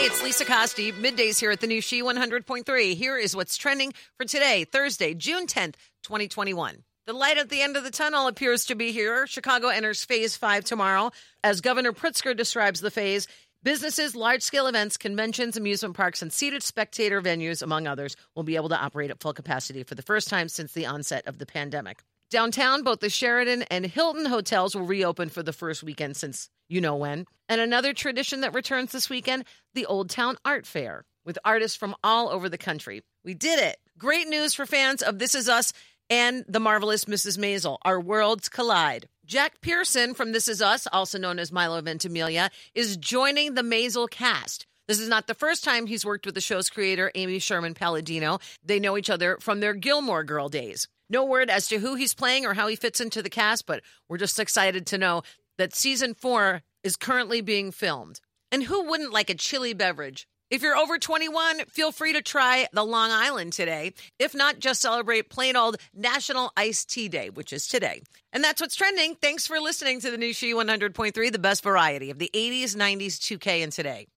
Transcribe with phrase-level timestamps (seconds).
[0.00, 0.92] Hi, it's Lisa Costi.
[0.92, 2.94] Middays here at the new She 100.3.
[2.94, 6.82] Here is what's trending for today, Thursday, June 10th, 2021.
[7.06, 9.26] The light at the end of the tunnel appears to be here.
[9.26, 11.10] Chicago enters phase five tomorrow.
[11.44, 13.28] As Governor Pritzker describes the phase,
[13.62, 18.56] businesses, large scale events, conventions, amusement parks, and seated spectator venues, among others, will be
[18.56, 21.44] able to operate at full capacity for the first time since the onset of the
[21.44, 22.02] pandemic.
[22.30, 26.80] Downtown, both the Sheraton and Hilton hotels will reopen for the first weekend since you
[26.80, 27.26] know when.
[27.48, 29.44] And another tradition that returns this weekend
[29.74, 33.02] the Old Town Art Fair with artists from all over the country.
[33.24, 33.78] We did it.
[33.98, 35.72] Great news for fans of This Is Us
[36.08, 37.36] and The Marvelous Mrs.
[37.36, 37.78] Maisel.
[37.82, 39.08] Our worlds collide.
[39.26, 44.08] Jack Pearson from This Is Us, also known as Milo Ventimiglia, is joining the Maisel
[44.08, 44.68] cast.
[44.86, 48.38] This is not the first time he's worked with the show's creator, Amy Sherman Palladino.
[48.64, 50.86] They know each other from their Gilmore Girl days.
[51.10, 53.82] No word as to who he's playing or how he fits into the cast, but
[54.08, 55.22] we're just excited to know
[55.58, 58.20] that season four is currently being filmed.
[58.52, 60.28] And who wouldn't like a chilly beverage?
[60.50, 63.92] If you're over 21, feel free to try the Long Island today.
[64.18, 68.02] If not, just celebrate plain old National Iced Tea Day, which is today.
[68.32, 69.14] And that's what's trending.
[69.14, 73.18] Thanks for listening to the new She 100.3, the best variety of the 80s, 90s,
[73.18, 74.08] 2K, and today.